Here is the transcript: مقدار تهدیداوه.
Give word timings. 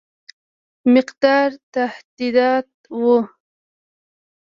مقدار 0.95 1.49
تهدیداوه. 1.73 3.19